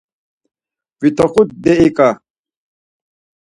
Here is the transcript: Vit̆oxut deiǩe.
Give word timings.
Vit̆oxut 1.01 1.49
deiǩe. 1.63 2.09